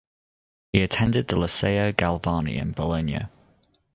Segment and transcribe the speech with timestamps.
[0.73, 3.27] He attended the Liceo Galvani in Bologna.